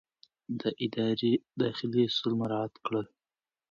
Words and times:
ده 0.59 0.67
د 0.71 0.75
ادارې 0.85 1.31
داخلي 1.61 2.01
اصول 2.07 2.33
مراعات 2.41 2.73
کړل. 2.85 3.05